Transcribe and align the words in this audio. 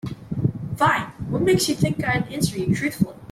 Fine, 0.77 1.03
what 1.29 1.43
makes 1.43 1.69
you 1.69 1.75
think 1.75 2.03
I'd 2.03 2.27
answer 2.33 2.57
you 2.57 2.73
truthfully? 2.73 3.17